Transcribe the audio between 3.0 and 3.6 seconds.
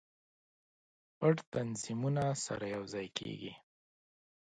کیږي.